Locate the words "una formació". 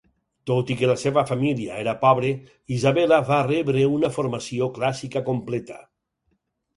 3.99-4.71